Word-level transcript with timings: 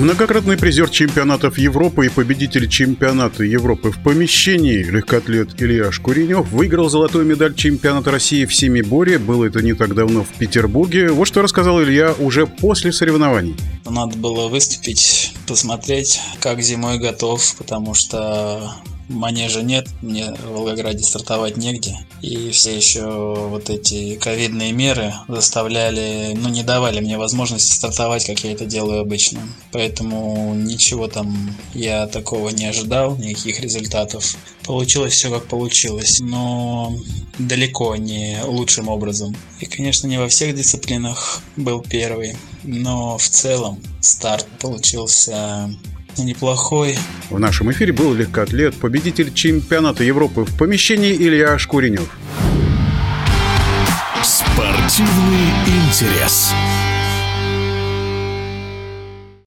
Многократный 0.00 0.56
призер 0.56 0.88
чемпионатов 0.88 1.58
Европы 1.58 2.06
и 2.06 2.08
победитель 2.08 2.66
чемпионата 2.70 3.44
Европы 3.44 3.90
в 3.90 4.02
помещении 4.02 4.82
легкоатлет 4.82 5.60
Илья 5.60 5.92
Шкуренев 5.92 6.50
выиграл 6.50 6.88
золотую 6.88 7.26
медаль 7.26 7.54
чемпионата 7.54 8.10
России 8.10 8.46
в 8.46 8.54
семиборе. 8.54 9.18
Было 9.18 9.44
это 9.44 9.60
не 9.60 9.74
так 9.74 9.94
давно 9.94 10.24
в 10.24 10.30
Петербурге. 10.38 11.10
Вот 11.10 11.26
что 11.26 11.42
рассказал 11.42 11.82
Илья 11.82 12.14
уже 12.18 12.46
после 12.46 12.92
соревнований. 12.92 13.54
Надо 13.84 14.16
было 14.16 14.48
выступить, 14.48 15.34
посмотреть, 15.46 16.18
как 16.40 16.62
зимой 16.62 16.98
готов, 16.98 17.56
потому 17.58 17.92
что 17.92 18.72
манежа 19.10 19.62
нет, 19.62 19.88
мне 20.02 20.32
в 20.32 20.52
Волгограде 20.52 21.02
стартовать 21.02 21.56
негде. 21.56 21.98
И 22.22 22.50
все 22.50 22.76
еще 22.76 23.34
вот 23.48 23.70
эти 23.70 24.16
ковидные 24.16 24.72
меры 24.72 25.14
заставляли, 25.28 26.32
ну 26.34 26.48
не 26.48 26.62
давали 26.62 27.00
мне 27.00 27.18
возможности 27.18 27.72
стартовать, 27.74 28.24
как 28.24 28.44
я 28.44 28.52
это 28.52 28.66
делаю 28.66 29.00
обычно. 29.00 29.40
Поэтому 29.72 30.54
ничего 30.54 31.08
там 31.08 31.56
я 31.74 32.06
такого 32.06 32.50
не 32.50 32.66
ожидал, 32.66 33.16
никаких 33.16 33.60
результатов. 33.60 34.36
Получилось 34.64 35.14
все 35.14 35.30
как 35.30 35.46
получилось, 35.46 36.20
но 36.20 36.94
далеко 37.38 37.96
не 37.96 38.38
лучшим 38.44 38.88
образом. 38.88 39.34
И, 39.58 39.66
конечно, 39.66 40.06
не 40.06 40.18
во 40.18 40.28
всех 40.28 40.54
дисциплинах 40.54 41.42
был 41.56 41.80
первый, 41.80 42.36
но 42.62 43.18
в 43.18 43.28
целом 43.28 43.80
старт 44.00 44.46
получился 44.60 45.70
неплохой. 46.24 46.96
В 47.30 47.38
нашем 47.38 47.70
эфире 47.72 47.92
был 47.92 48.14
легкоатлет, 48.14 48.74
победитель 48.74 49.32
чемпионата 49.32 50.04
Европы 50.04 50.44
в 50.44 50.56
помещении 50.56 51.14
Илья 51.14 51.58
Шкуренев. 51.58 52.08
Спортивный 54.22 55.50
интерес. 55.66 56.52